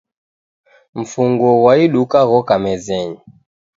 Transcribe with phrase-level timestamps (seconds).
[0.99, 3.19] Mfunguo ghwa iduka ghoka mezenyi